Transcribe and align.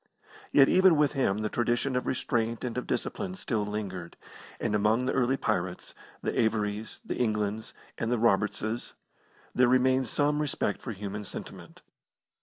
Yet 0.51 0.67
even 0.67 0.97
with 0.97 1.13
him 1.13 1.37
the 1.43 1.47
tradition 1.49 1.95
of 1.95 2.07
restraint 2.07 2.63
and 2.63 2.75
of 2.75 2.87
discipline 2.87 3.35
still 3.35 3.63
lingered; 3.63 4.17
and 4.59 4.73
among 4.73 5.05
the 5.05 5.13
early 5.13 5.37
pirates, 5.37 5.93
the 6.23 6.31
Avorys, 6.33 7.01
the 7.05 7.17
Englands, 7.17 7.75
and 7.99 8.11
the 8.11 8.17
Robertses, 8.17 8.93
there 9.53 9.67
remained 9.67 10.07
some 10.07 10.41
respect 10.41 10.81
for 10.81 10.91
human 10.93 11.23
sentiment. 11.23 11.83